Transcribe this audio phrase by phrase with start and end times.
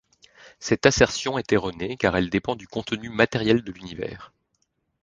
[0.57, 4.31] Cette assertion est erronée car elle dépend du contenu matériel de l'univers.